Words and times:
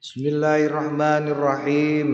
Bismillahirrahmanirrahim. 0.00 2.08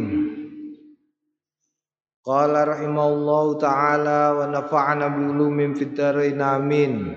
Qala 2.18 2.66
rahimallahu 2.66 3.62
taala 3.62 4.34
wa 4.34 4.50
nafa'ana 4.50 5.14
bi 5.14 5.30
ulumin 5.30 5.78
fid 5.78 5.94
dharain 5.94 6.42
amin. 6.42 7.14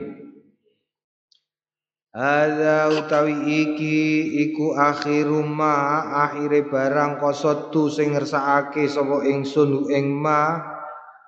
Hadza 2.14 2.86
utawi 2.86 3.66
iki 3.66 4.30
iku 4.46 4.78
akhiru 4.78 5.42
ma 5.42 6.06
akhire 6.30 6.70
barang 6.70 7.18
kosotu 7.18 7.90
sing 7.90 8.14
ngersakake 8.14 8.86
sapa 8.86 9.26
ingsun 9.26 9.90
ing 9.90 10.22
ma 10.22 10.70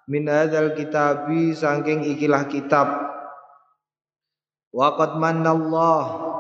min 0.06 0.30
hadzal 0.30 0.78
kitabi 0.78 1.58
saking 1.58 2.06
ikilah 2.06 2.46
kitab. 2.46 2.94
Waqad 4.70 5.18
manallahu 5.18 6.31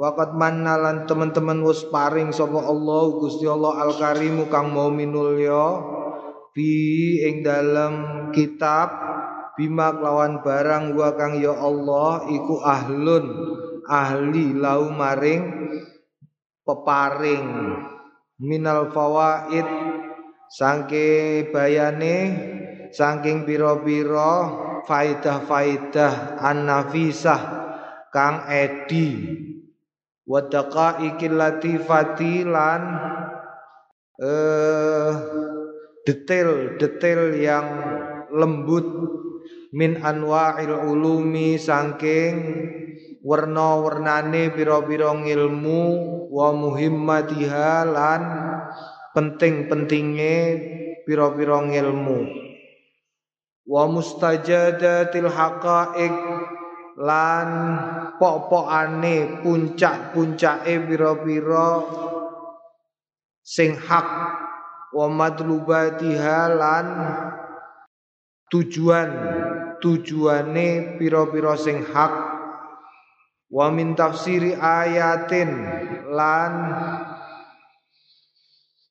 Waqat 0.00 0.32
mannalan 0.32 1.04
teman-teman 1.04 1.60
wis 1.60 1.84
paring 1.92 2.32
sapa 2.32 2.56
Allah 2.56 3.20
Gusti 3.20 3.44
Allah 3.44 3.84
Al 3.84 3.92
Karimu 4.00 4.48
kang 4.48 4.72
mau 4.72 4.88
minulya 4.88 5.76
bi 6.56 7.20
ing 7.20 7.44
dalam 7.44 7.92
kitab 8.32 8.88
bima 9.60 9.92
kelawan 9.92 10.40
barang 10.40 10.96
wa 10.96 11.12
kang 11.20 11.36
ya 11.36 11.52
Allah 11.52 12.24
iku 12.32 12.64
ahlun 12.64 13.24
ahli 13.84 14.56
lau 14.56 14.88
maring 14.88 15.68
peparing. 16.64 17.76
Minal 18.40 18.88
fawaid 18.96 19.68
sangke 20.48 21.44
bayane 21.52 22.16
saking 22.88 23.44
pira-pira 23.44 24.48
faidah-faidah 24.88 26.40
an-nafisah 26.40 27.40
kang 28.08 28.48
edi 28.48 29.36
wa 30.26 30.40
daqaiqil 30.44 31.36
latifati 31.36 32.44
lan 32.44 32.82
eh 34.20 35.12
detail-detail 36.04 37.36
yang 37.36 37.66
lembut. 38.32 38.86
Min 39.70 40.02
anwa'il 40.02 40.74
ulumi 40.74 41.54
saking 41.54 42.34
warna-warnane 43.22 44.50
pira-pira 44.50 45.14
ilmu 45.14 45.82
wa 46.26 46.50
muhimmatiha 46.50 47.86
lan 47.86 48.22
penting-pentinge 49.14 50.38
pira-pira 51.06 51.62
ilmu 51.62 52.20
wa 53.62 53.86
mustajadatil 53.86 55.30
haqaiq 55.30 56.16
lan 57.00 57.48
pok-pokane 58.20 59.40
puncak-puncake 59.40 60.74
pira-pira 60.84 61.68
sing 63.40 63.72
hak. 63.80 64.08
Wa 64.90 65.06
madlubatiha 65.08 66.40
lan 66.60 66.86
tujuan 68.52 69.10
tujuane 69.80 71.00
pira-pira 71.00 71.56
sing 71.56 71.80
hak. 71.88 72.12
Wa 73.50 73.66
min 73.72 73.96
tafsiri 73.96 74.54
ayatin 74.54 75.50
lan 76.12 76.52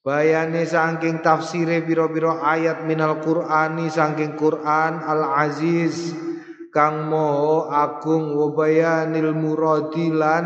bayane 0.04 0.66
saking 0.66 1.22
tafsire 1.22 1.86
pira-pira 1.86 2.44
ayat 2.44 2.84
minal 2.84 3.22
qur'ani 3.24 3.88
saking 3.88 4.36
Quran 4.36 5.00
al 5.00 5.24
aziz 5.48 6.29
kang 6.70 7.10
moho 7.10 7.66
agung 7.70 8.38
wabayanil 8.38 9.34
muradilan 9.34 10.46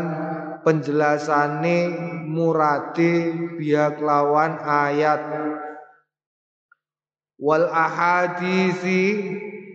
penjelasane 0.64 1.92
murati 2.24 3.32
biak 3.60 4.00
lawan 4.00 4.56
ayat. 4.64 5.20
Wal 7.36 7.68
ahadisi 7.68 9.04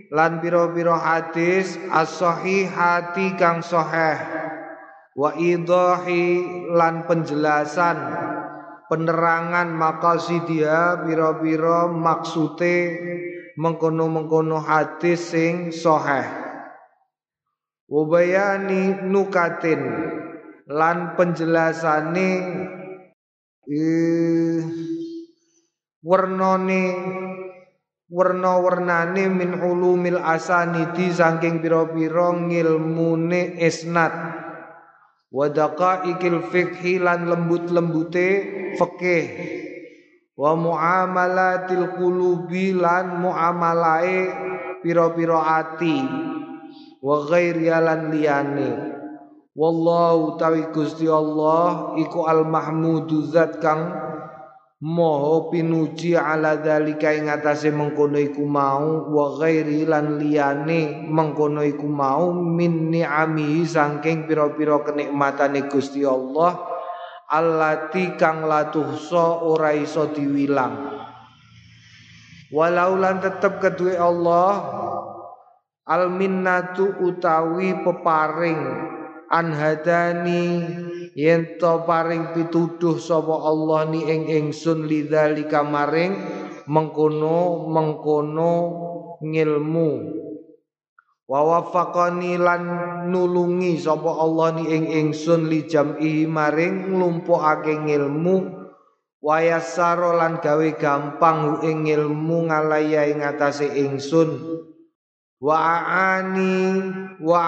lan 0.09 0.41
piro-piro 0.41 0.97
hadis 0.97 1.77
as-sahihati 1.93 3.37
kang 3.37 3.61
sahih. 3.61 4.17
Wa 5.13 5.35
idahi 5.37 6.41
lan 6.73 7.05
penjelasan 7.05 7.97
penerangan 8.89 9.69
makasidia 9.69 11.05
piro-piro 11.05 11.93
maksude 11.93 12.77
mengkono-mengkono 13.57 14.61
hadis 14.61 15.33
sing 15.33 15.73
sahih. 15.73 16.27
Wabayani 17.89 19.01
nukatin 19.09 19.81
lan 20.69 21.17
penjelasane 21.17 22.29
eh, 23.65 24.61
warnane 26.05 26.83
warna-warnane 28.09 29.25
min 29.33 29.57
ulumil 29.57 30.21
asanidi 30.21 31.09
saking 31.09 31.65
pira-pira 31.65 32.29
ngilmune 32.37 33.57
isnad. 33.57 34.13
Wa 35.29 35.45
daqaiqil 35.49 36.45
fiqhi 36.49 37.01
lan 37.01 37.29
lembut-lembute 37.29 38.29
fikih 38.77 39.25
wa 40.39 40.55
muamalatil 40.55 41.99
qulubi 41.99 42.71
lan 42.71 43.19
muamalae 43.19 44.31
pira-pira 44.79 45.59
ati. 45.59 45.99
Wa 47.03 47.27
ghairi 47.27 47.67
lan 47.67 48.11
liyane. 48.11 48.71
Wallahu 49.59 50.39
tawi 50.39 50.71
Gusti 50.71 51.11
Allah 51.11 51.95
iku 51.99 52.23
al 52.23 52.47
mahmudu 52.47 53.27
zat 53.27 53.59
kang 53.59 53.91
moho 54.79 55.51
pinuji 55.51 56.15
ala 56.15 56.55
dzalika 56.55 57.11
ing 57.11 57.27
atase 57.27 57.67
mengkono 57.75 58.15
iku 58.15 58.47
mau. 58.47 59.11
Wa 59.11 59.35
ghairi 59.43 59.83
lan 59.83 60.23
liyane 60.23 61.03
mengkono 61.11 61.67
iku 61.67 61.87
mau 61.87 62.31
min 62.31 62.87
ni'ami 62.87 63.67
saking 63.67 64.23
pira-pira 64.23 64.79
kenikmatane 64.87 65.67
Gusti 65.67 66.07
Allah 66.07 66.68
allati 67.29 68.17
kang 68.17 68.49
latuhsa 68.49 69.45
ora 69.45 69.77
iso 69.77 70.09
diwilang. 70.09 70.97
Walau 72.49 72.97
lan 72.97 73.21
tetep 73.21 73.61
kedue 73.61 73.93
Allah 73.93 74.53
al 75.85 76.09
minnatu 76.09 76.97
utawi 76.97 77.85
peparing 77.85 78.61
anhadani 79.29 80.65
yen 81.13 81.61
to 81.61 81.85
paring 81.85 82.33
pituduh 82.33 82.97
sapa 82.97 83.37
Allah 83.37 83.93
ni 83.93 84.01
ing 84.09 84.25
ingsun 84.25 84.89
lidzalika 84.89 85.61
maring 85.61 86.17
mengkono 86.65 87.69
mengkono 87.69 88.53
ngilmu 89.21 90.18
wa 91.29 91.45
wafaqani 91.45 92.41
lan 92.41 92.65
nulungi 93.13 93.77
sapa 93.77 94.17
Allah 94.17 94.57
ni 94.57 94.65
ing 94.73 94.89
ingsun 94.89 95.45
li 95.45 95.69
jam'i 95.69 96.25
maring 96.25 96.89
nglumpukake 96.89 97.85
ilmu 97.85 98.37
wa 99.21 99.37
lan 100.17 100.41
gawe 100.41 100.69
gampang 100.73 101.61
ing 101.61 101.85
ilmu 101.85 102.49
ngalaya 102.49 103.05
ing 103.13 103.21
atase 103.21 103.69
ingsun. 103.77 104.57
Wa 105.39 105.55
aani 105.85 106.81
wa 107.21 107.39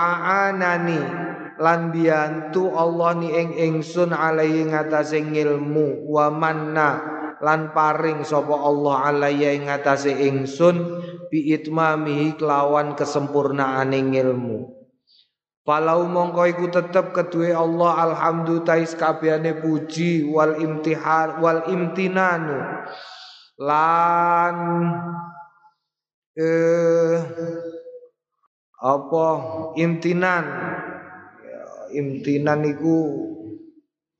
lan 1.61 1.81
biantu 1.93 2.73
Allah 2.73 3.11
ni 3.17 3.33
ing 3.33 3.49
ingsun 3.57 4.13
alai 4.13 4.61
ing 4.61 4.77
atase 4.77 5.25
ilmu 5.25 6.05
wa 6.05 6.29
manna 6.29 7.20
lan 7.41 7.73
paring 7.73 8.21
sapa 8.21 8.53
Allah 8.53 9.09
alaya 9.09 9.49
ing 9.51 9.67
atase 9.67 10.13
ingsun 10.13 11.01
bi 11.33 11.51
itmamihi 11.57 12.37
kelawan 12.37 12.93
kesempurnaane 12.93 13.97
ilmu 13.97 14.81
Falau 15.61 16.09
mongko 16.09 16.49
iku 16.49 16.65
tetep 16.73 17.13
kedue 17.13 17.53
Allah 17.53 18.09
alhamdu 18.09 18.65
tais 18.65 18.97
kabehane 18.97 19.61
puji 19.61 20.25
wal 20.25 20.57
imtihan 20.57 21.37
wal 21.37 21.61
imtinanu. 21.69 22.81
Lan 23.61 24.55
eh 26.33 27.21
apa? 28.81 29.27
Imtinan. 29.77 30.45
Ya, 31.45 31.65
imtinan 31.93 32.65
iku 32.65 32.97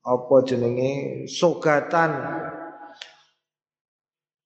apa 0.06 0.46
jenenge? 0.46 1.26
Sogatan 1.26 2.10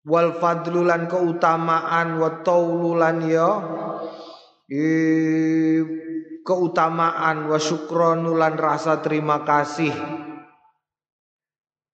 wal 0.06 0.38
fadlulan 0.38 1.10
keutamaan 1.10 2.22
wa 2.22 2.46
taululan 2.46 3.26
ya 3.26 3.50
keutamaan 6.46 7.50
wa 7.50 7.58
syukronulan 7.58 8.54
rasa 8.54 9.02
terima 9.02 9.42
kasih. 9.42 9.90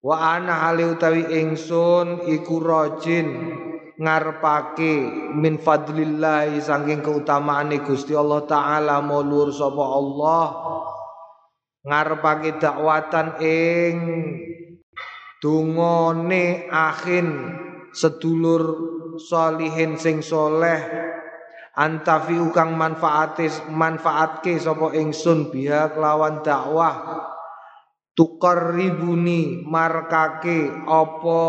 Wa 0.02 0.36
ana 0.36 0.68
hali 0.68 0.84
utawi 0.92 1.24
ingsun 1.40 2.26
iku 2.26 2.58
rajin 2.60 3.54
ngarepake 4.02 4.94
min 5.38 5.62
fadlillah 5.62 6.58
saking 6.58 7.06
keutamaane 7.06 7.86
Gusti 7.86 8.18
Allah 8.18 8.42
taala 8.50 8.98
mulur 9.06 9.54
sapa 9.54 9.86
Allah 9.86 10.46
ngarepake 11.86 12.58
dakwatan 12.58 13.38
ing 13.46 13.96
dungane 15.38 16.66
akhin 16.66 17.30
sedulur 17.92 18.64
solihin 19.20 20.00
sing 20.00 20.24
soleh 20.24 20.80
antafi 21.76 22.36
ukang 22.36 22.76
manfaatis 22.76 23.64
manfaatke 23.72 24.60
sapa 24.60 24.92
ingsun 24.96 25.52
biha 25.52 25.96
kelawan 25.96 26.44
dakwah. 26.44 27.28
Tukar 28.12 28.76
ribuni 28.76 29.64
markake 29.64 30.68
apa 30.84 31.44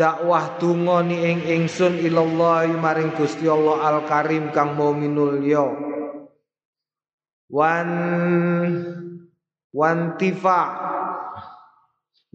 dakwah 0.00 0.56
donga 0.56 1.04
ni 1.04 1.28
ing 1.28 1.38
ingsun 1.44 2.00
ilallah 2.00 2.64
maring 2.72 3.12
Gusti 3.12 3.44
Allah 3.44 3.84
Al 3.84 3.98
Karim 4.08 4.48
kang 4.48 4.80
mau 4.80 4.96
minulya. 4.96 5.76
Wan 7.52 7.90
wantifa 9.76 10.60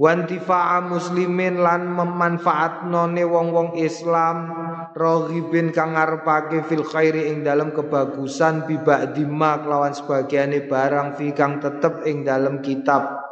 wantifa 0.02 0.82
muslimin 0.82 1.62
lan 1.62 1.94
memanfaatnone 1.94 3.22
wong-wong 3.22 3.78
Islam 3.78 4.50
rohibin 4.98 5.70
kang 5.70 5.94
ngarepake 5.94 6.66
fil 6.66 6.82
khairi 6.82 7.30
ing 7.30 7.46
dalam 7.46 7.70
kebagusan 7.70 8.66
bibak 8.66 9.14
dima 9.14 9.62
kelawan 9.62 9.94
sebagiane 9.94 10.66
barang 10.66 11.22
fi 11.22 11.38
kang 11.38 11.62
tetep 11.62 12.02
ing 12.10 12.26
dalam 12.26 12.66
kitab. 12.66 13.30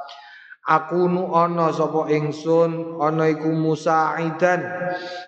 Aku 0.70 1.10
nu 1.10 1.34
ana 1.34 1.74
sapa 1.74 2.14
ingsun 2.14 3.02
ana 3.02 3.26
iku 3.26 3.50
musaidan 3.50 4.62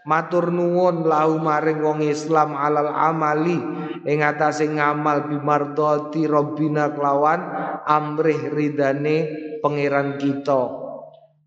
matur 0.05 0.53
nuwun 0.53 1.09
lahu 1.09 1.41
maring 1.41 1.81
wong 1.81 2.05
Islam 2.05 2.53
alal 2.53 2.93
amali 2.93 3.57
ing 4.05 4.21
atase 4.21 4.69
ngamal 4.69 5.25
bimardati 5.25 6.29
rabbina 6.29 6.93
kelawan 6.93 7.41
amrih 7.89 8.53
ridane 8.53 9.17
pangeran 9.65 10.21
kita 10.21 10.80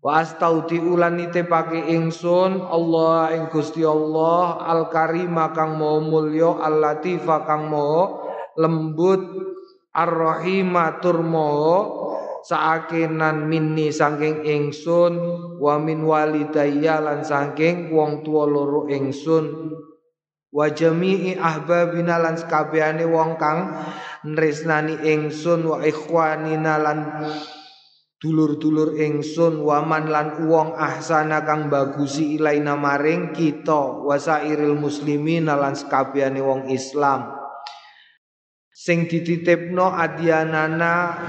wa 0.05 0.21
astauti 0.21 0.77
ulan 0.77 1.17
nitepake 1.17 1.89
ingsun 1.89 2.61
Allah 2.61 3.33
ing 3.33 3.49
Gusti 3.49 3.81
Allah 3.81 4.61
al 4.61 4.93
karima 4.93 5.49
kang 5.49 5.81
maha 5.81 5.97
mulya 5.97 6.61
al 6.61 6.77
latifa 6.77 7.41
kang 7.41 7.73
maha 7.73 8.21
lembut 8.53 9.25
ar-rahima 9.89 11.01
tur 11.01 11.25
saakenan 12.45 13.49
minni 13.49 13.89
saking 13.89 14.45
ingsun 14.45 15.17
wa 15.57 15.81
min 15.81 16.05
walidayya 16.05 17.01
lan 17.01 17.25
saking 17.25 17.89
wong 17.89 18.21
tua 18.21 18.45
loro 18.45 18.85
ingsun. 18.85 19.73
Wa 20.55 20.71
jami'i 20.71 21.35
ahbabina 21.35 22.21
lan 22.21 22.37
sakabehane 22.39 23.03
wong 23.09 23.35
kang 23.41 23.75
nresnani 24.23 25.01
ingsun 25.03 25.67
wa 25.67 25.81
ikhwanina 25.83 26.79
lan 26.79 26.99
dulur-dulur 28.25 28.97
ingsun 28.97 29.61
waman 29.61 30.09
lan 30.09 30.49
wong 30.49 30.73
ahsana 30.73 31.45
kang 31.45 31.69
bagusi 31.69 32.41
ilaina 32.41 32.73
maring 32.73 33.37
kita 33.37 34.01
wasairil 34.01 34.73
muslimin 34.73 35.45
lan 35.45 35.77
sakabehane 35.77 36.41
wong 36.41 36.65
Islam. 36.73 37.37
Sing 38.73 39.05
dititipno 39.05 39.93
adyanana 39.93 41.21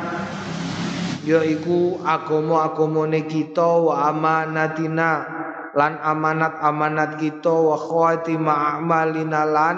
yaiku 1.28 2.00
agama-agamane 2.00 3.28
kita 3.28 3.76
wa 3.76 4.08
amanatina 4.08 5.28
lan 5.76 6.00
amanat-amanat 6.00 7.20
kita 7.20 7.52
wa 7.52 7.76
khawatima 7.76 8.80
a'malina 8.80 9.44
lan 9.44 9.76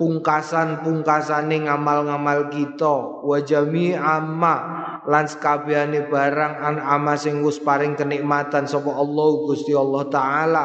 pungkasan-pungkasane 0.00 1.68
ngamal-ngamal 1.68 2.48
kita 2.48 3.20
wa 3.28 3.36
amma 4.00 4.56
lan 5.10 5.26
sekabehane 5.26 6.06
barang 6.06 6.54
an 6.62 6.78
ama 6.78 7.18
sing 7.18 7.42
wis 7.42 7.58
paring 7.58 7.98
kenikmatan 7.98 8.70
sapa 8.70 8.94
Allah 8.94 9.28
Gusti 9.42 9.74
Allah 9.74 10.06
taala. 10.06 10.64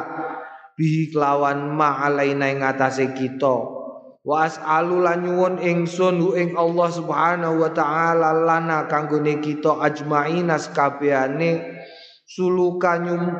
Bihi 0.77 1.09
kelawan 1.09 1.73
ma 1.73 1.97
alaina 2.05 2.53
ing 2.53 2.61
atase 2.61 3.09
kita. 3.17 3.55
Wa 4.21 4.45
as'alu 4.45 5.01
lan 5.01 5.25
nyuwun 5.25 5.55
ingsun 5.57 6.21
ing 6.37 6.53
Allah 6.53 6.89
Subhanahu 6.93 7.65
wa 7.65 7.71
taala 7.73 8.33
lana 8.37 8.85
kanggone 8.85 9.41
kita 9.41 9.81
ajmaina 9.81 10.61
sakabehane 10.61 11.81
suluka 12.25 13.01
nyum 13.01 13.33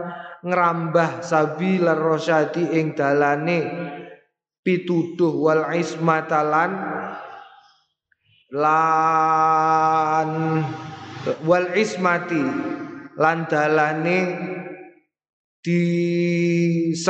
ngrambah 0.46 1.26
sabil 1.26 1.86
rasyadi 1.90 2.78
ing 2.78 2.94
dalane 2.94 3.66
pituduh 4.62 5.34
wal 5.34 5.74
ismatalan 5.74 6.78
lan 8.54 10.30
wal 11.46 11.74
ismati 11.74 12.44
lan 13.18 13.50
dalane 13.50 14.20
disengkeri 15.66 17.02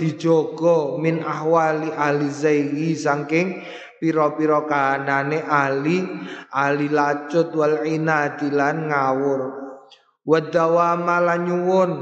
dijogo 0.00 0.96
min 0.96 1.20
ahwali 1.20 1.92
ahli 1.92 2.32
zaihi 2.32 2.96
saking 2.96 3.60
pira-pira 4.00 4.64
kahanane 4.64 5.44
ahli 5.44 6.00
ahli 6.48 6.88
lacut 6.88 7.52
wal 7.52 7.84
inadilan 7.84 8.88
ngawur. 8.88 9.64
Wadawama 10.24 11.20
lan 11.20 11.44
nyuwun 11.44 11.92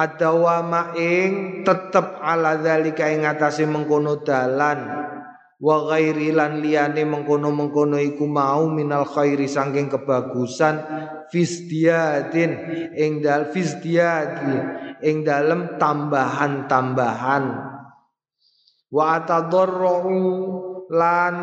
adawama 0.00 0.96
ing 0.96 1.60
tetep 1.60 2.24
ala 2.24 2.56
zalika 2.64 3.04
ing 3.12 3.28
atase 3.28 3.68
mengkono 3.68 4.24
dalan 4.24 5.12
wa 5.56 5.88
ghairi 5.88 6.36
lan 6.36 6.60
liyane 6.60 7.02
mengkono-mengkono 7.08 7.96
iku 7.96 8.28
mau 8.28 8.68
minal 8.68 9.08
khairi 9.08 9.48
saking 9.48 9.88
kebagusan 9.88 10.84
fisdiadin 11.32 12.52
ing 12.92 13.24
dal 13.24 13.48
fisdiadi 13.48 14.56
ing 15.00 15.24
dalem 15.24 15.80
tambahan-tambahan. 15.80 17.44
Wa 18.86 19.04
atadarru 19.18 20.28
lan 20.92 21.36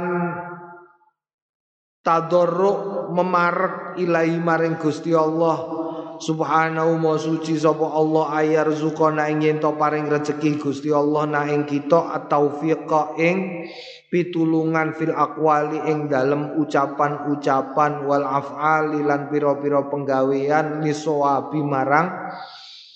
tadarru 2.03 2.71
memarek 3.11 3.99
ilahi 3.99 4.37
maring 4.39 4.79
Gusti 4.79 5.11
Allah 5.11 5.82
Subhanahu 6.23 7.03
wa 7.03 7.19
suci 7.19 7.59
sapa 7.59 7.83
Allah 7.83 8.31
ayar 8.39 8.71
zukona 8.71 9.27
yen 9.27 9.59
to 9.59 9.75
paring 9.75 10.07
rezeki 10.07 10.55
Gusti 10.55 10.87
Allah 10.87 11.27
na 11.27 11.41
ing 11.51 11.67
kita 11.67 12.15
at-taufiqa 12.15 13.19
ing 13.19 13.67
pitulungan 14.07 14.95
fil 14.95 15.11
aqwali 15.11 15.83
ing 15.83 16.07
dalem 16.07 16.55
ucapan-ucapan 16.63 18.07
wal 18.07 18.23
af'ali 18.23 19.03
lan 19.03 19.27
pira-pira 19.27 19.83
penggawean 19.91 20.79
lisawabi 20.79 21.59
marang 21.59 22.31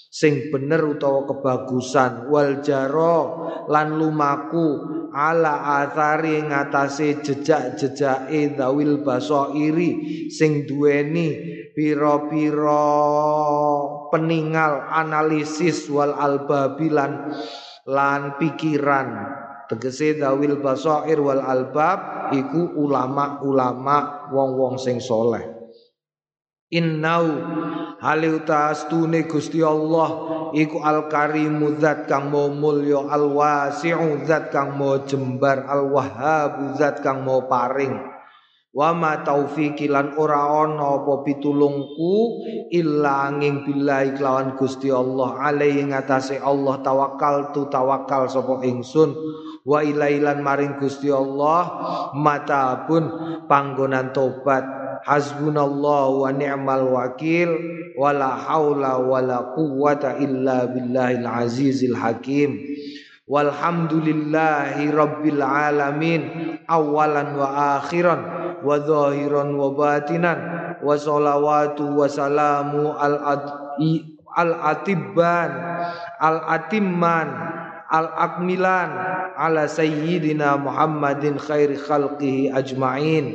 sing 0.07 0.47
bener 0.47 0.87
utawa 0.87 1.27
kebagusan. 1.27 2.31
Wal 2.31 2.63
jaro 2.63 3.43
lan 3.67 3.99
lumaku 3.99 4.87
ala 5.11 5.83
athari 5.83 6.47
ngatasé 6.47 7.19
jejak-jejake 7.19 8.55
dawil 8.55 9.03
basairi 9.03 10.29
sing 10.31 10.63
duweni 10.63 11.56
pira-pira 11.77 12.89
peninggal 14.09 14.89
analisis 14.89 15.85
wal 15.93 16.09
albabilan 16.17 17.37
lan 17.85 18.33
pikiran. 18.41 19.37
Tegese 19.69 20.17
dawil 20.17 20.57
basair 20.57 21.21
wal 21.21 21.43
albab 21.43 22.33
iku 22.33 22.73
ulama-ulama 22.81 24.25
wong-wong 24.33 24.81
sing 24.81 24.97
soleh. 24.97 25.43
Innau 26.73 27.29
hale 28.01 28.27
utastune 28.41 29.29
Gusti 29.29 29.61
Allah 29.61 30.09
iku 30.57 30.81
al 30.81 31.05
karimu 31.07 31.77
zat 31.77 32.09
kang 32.09 32.33
mau 32.33 32.49
mulya 32.49 33.05
al 33.07 33.29
wasi'u 33.31 34.25
zat 34.25 34.49
kang 34.49 34.75
mau 34.75 34.99
jembar 35.05 35.63
al 35.63 35.87
wahhab 35.93 36.75
zat 36.75 36.99
kang 37.05 37.23
mau 37.23 37.47
paring 37.47 38.16
wa 38.77 38.93
ma 38.93 39.25
taufiqi 39.25 39.89
lan 39.89 40.13
ora 40.21 40.37
ana 40.61 41.01
apa 41.01 41.25
pitulungku 41.25 42.45
illa 42.69 43.25
angin 43.25 43.65
billahi 43.65 44.13
kelawan 44.13 44.53
Gusti 44.53 44.93
Allah 44.93 45.33
alaihi 45.49 45.89
ngatasé 45.89 46.37
Allah 46.37 46.77
tawakal 46.85 47.57
tu 47.57 47.65
tawakal 47.73 48.29
sapa 48.29 48.61
ingsun 48.61 49.17
wa 49.65 49.81
ilailan 49.81 50.45
maring 50.45 50.77
Gusti 50.77 51.09
Allah 51.09 51.73
mata 52.13 52.85
pun 52.85 53.09
panggonan 53.49 54.13
tobat 54.13 54.61
hasbunallahu 55.09 56.29
wa 56.29 56.29
ni'mal 56.29 56.85
wakil 56.93 57.49
wala 57.97 58.37
haula 58.45 59.01
wala 59.01 59.57
quwwata 59.57 60.21
illa 60.21 60.69
billahil 60.69 61.25
azizil 61.25 61.97
hakim. 61.97 62.61
Walhamdulillahi 63.27 64.87
rabbil 64.87 65.43
alamin 65.43 66.21
awalan 66.63 67.35
wa 67.35 67.75
akhiran 67.75 68.36
wa 68.63 68.77
zahiran 68.81 69.53
wa 69.53 69.73
batinan 69.73 70.39
wa 70.81 70.93
salawatu 70.97 71.97
wa 71.97 72.05
salamu 72.09 72.93
al 72.97 73.15
al 74.37 74.51
atibban 74.69 75.49
al 76.21 76.37
atimman 76.45 77.27
al 77.89 78.07
akmilan 78.13 78.89
ala 79.37 79.65
sayyidina 79.69 80.57
Muhammadin 80.57 81.37
khairi 81.41 81.77
khalqihi 81.77 82.49
ajmain 82.53 83.33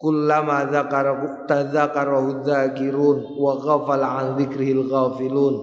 kullama 0.00 0.64
dzakara 0.64 1.44
tadzakarahu 1.44 2.40
dzakirun 2.40 3.18
wa 3.36 3.60
ghafala 3.60 4.08
an 4.16 4.26
dzikrihil 4.40 4.88
ghafilun 4.88 5.54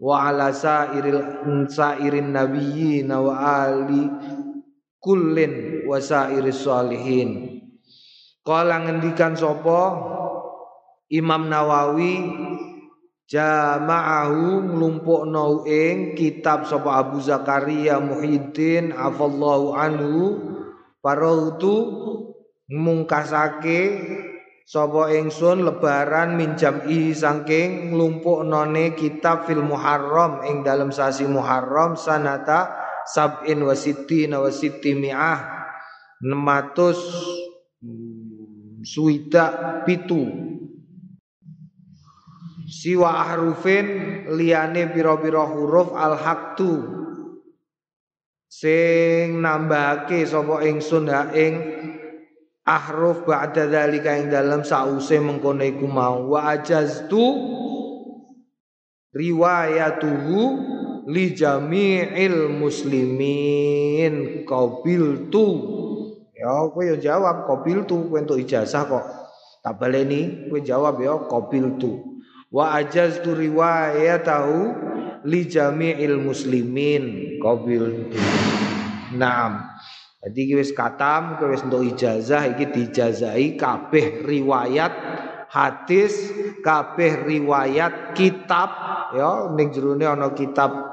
wa 0.00 0.32
ala 0.32 0.48
sairil 0.50 1.20
sairin 1.68 2.32
nabiyyin 2.32 3.12
wa 3.12 3.36
ali 3.68 4.08
kullin 4.96 5.84
wa 5.84 6.00
sairis 6.00 6.64
salihin 6.64 7.51
Kala 8.42 8.82
ngendikan 8.82 9.38
sapa? 9.38 9.80
Imam 11.12 11.46
Nawawi 11.46 12.18
jama'ahu 13.30 14.66
nglumpukno 14.74 15.62
ing 15.62 16.18
kitab 16.18 16.66
sapa 16.66 16.98
Abu 17.06 17.22
Zakaria 17.22 18.02
Muhyiddin 18.02 18.90
afallahu 18.90 19.78
anhu 19.78 20.20
parautu 20.98 21.74
mungkasake 22.66 23.80
sapa 24.66 25.14
ingsun 25.14 25.62
lebaran 25.62 26.34
minjam 26.34 26.82
i 26.90 27.14
saking 27.14 27.94
nglumpuknone 27.94 28.98
kitab 28.98 29.46
fil 29.46 29.62
Muharram 29.62 30.42
ing 30.48 30.66
dalam 30.66 30.90
sasi 30.90 31.28
Muharram 31.30 31.94
sanata 31.94 32.74
sab'in 33.06 33.62
wa 33.62 33.76
sittina 33.76 34.42
wa 34.42 34.50
mi'ah 34.50 35.40
600 36.18 37.41
suida 38.84 39.82
pitu. 39.86 40.26
Siwa 42.72 43.10
ahrufin 43.28 43.86
liyane 44.32 44.88
pira-pira 44.90 45.44
huruf 45.44 45.92
al 45.92 46.16
haktu 46.16 46.82
sing 48.48 49.42
nambahake 49.42 50.24
sapa 50.24 50.64
ingsun 50.64 51.10
ha 51.10 51.32
ing 51.36 51.54
ahruf 52.64 53.26
ba'da 53.28 53.68
dzalika 53.68 54.16
ing 54.16 54.32
dalam 54.32 54.62
sause 54.64 55.18
mengkono 55.20 55.66
iku 55.66 55.84
mau. 55.84 56.32
Wa 56.32 56.56
ajaztu 56.56 57.20
riwayatuhu 59.12 60.40
li 61.12 61.34
jami'il 61.36 62.48
muslimin 62.56 64.46
qabiltu 64.48 65.46
ya 66.42 66.66
kowe 66.74 66.82
ya 66.82 66.96
jawab 66.98 67.46
qabiltu 67.46 68.10
kowe 68.10 68.18
entuk 68.18 68.42
ijazah 68.42 68.82
kok. 68.90 69.04
Tak 69.62 69.78
baleni 69.78 70.50
kowe 70.50 70.58
jawab 70.58 70.98
ya 70.98 71.14
qabiltu 71.30 72.02
wa 72.50 72.74
ajaztu 72.82 73.30
riwayatahu 73.38 74.58
li 75.22 75.46
jami'il 75.46 76.18
muslimin 76.18 77.38
qabil 77.38 78.10
Naam. 79.12 79.70
Jadi 80.22 80.54
wis 80.58 80.72
katam, 80.74 81.38
wis 81.46 81.62
entuk 81.62 81.94
ijazah 81.94 82.50
iki 82.54 82.74
dijazahi 82.74 83.60
kabeh 83.60 84.26
riwayat 84.26 84.94
hadis, 85.46 86.14
kabeh 86.64 87.22
riwayat 87.22 88.18
kitab. 88.18 88.70
Ya 89.12 89.52
ning 89.52 89.68
jerone 89.70 90.08
ana 90.08 90.32
kitab 90.32 90.90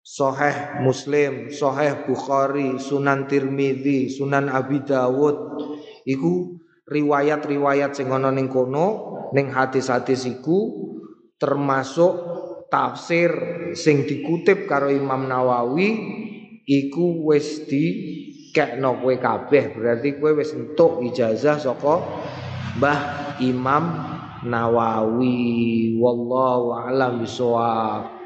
Sahih 0.00 0.80
Muslim, 0.80 1.52
Sahih 1.52 2.08
Bukhari, 2.08 2.80
Sunan 2.80 3.28
Tirmidzi, 3.28 4.08
Sunan 4.08 4.48
Abi 4.48 4.80
Dawud. 4.80 5.36
Iku 6.08 6.56
riwayat-riwayat 6.88 7.94
sing 7.94 8.08
ana 8.08 8.32
ning 8.32 8.48
kono 8.48 9.20
ning 9.36 9.52
hadis-hadis 9.52 10.26
iku 10.26 10.90
termasuk 11.36 12.12
tafsir 12.72 13.30
sing 13.76 14.08
dikutip 14.08 14.66
karo 14.66 14.88
Imam 14.90 15.28
Nawawi 15.28 15.88
iku 16.64 17.30
wis 17.30 17.68
di 17.68 17.84
kekno 18.56 18.98
kowe 18.98 19.14
kabeh. 19.20 19.76
Berarti 19.76 20.16
kowe 20.16 20.32
wis 20.34 20.56
entuk 20.56 21.04
ijazah 21.06 21.60
saka 21.60 21.94
Mbah 22.80 23.00
Imam 23.44 23.84
Nawawi. 24.48 25.94
Wallahu 26.00 26.72
a'lam 26.72 27.20
bishawab 27.22 28.19